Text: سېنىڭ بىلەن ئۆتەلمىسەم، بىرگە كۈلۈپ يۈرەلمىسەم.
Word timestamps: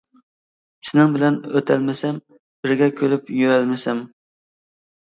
سېنىڭ 0.87 1.13
بىلەن 1.17 1.37
ئۆتەلمىسەم، 1.57 2.19
بىرگە 2.65 2.89
كۈلۈپ 3.03 3.35
يۈرەلمىسەم. 3.45 4.07